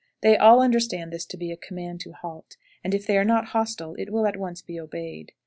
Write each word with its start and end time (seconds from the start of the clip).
They 0.21 0.35
all 0.35 0.63
understand 0.63 1.13
this 1.13 1.27
to 1.27 1.37
be 1.37 1.51
a 1.51 1.55
command 1.55 1.99
to 2.01 2.11
halt, 2.13 2.57
and 2.83 2.95
if 2.95 3.05
they 3.05 3.19
are 3.19 3.23
not 3.23 3.49
hostile 3.49 3.93
it 3.99 4.09
will 4.11 4.25
at 4.25 4.35
once 4.37 4.63
be 4.63 4.79
obeyed. 4.79 5.31